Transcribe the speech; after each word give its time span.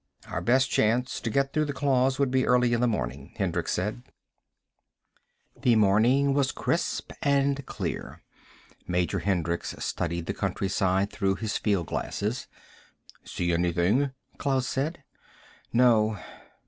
"Our 0.27 0.41
best 0.41 0.71
chance 0.71 1.19
to 1.19 1.29
get 1.29 1.53
through 1.53 1.65
the 1.65 1.73
claws 1.73 2.15
should 2.15 2.31
be 2.31 2.47
early 2.47 2.73
in 2.73 2.81
the 2.81 2.87
morning," 2.87 3.35
Hendricks 3.37 3.71
said. 3.71 4.01
The 5.61 5.75
morning 5.75 6.33
was 6.33 6.51
crisp 6.51 7.11
and 7.21 7.63
clear. 7.67 8.23
Major 8.87 9.19
Hendricks 9.19 9.75
studied 9.77 10.25
the 10.25 10.33
countryside 10.33 11.11
through 11.11 11.35
his 11.35 11.55
fieldglasses. 11.59 12.47
"See 13.23 13.53
anything?" 13.53 14.09
Klaus 14.39 14.65
said. 14.67 15.03
"No." 15.71 16.17